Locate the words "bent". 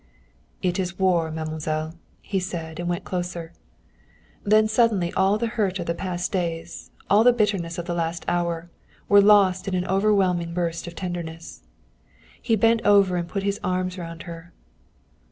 12.55-12.81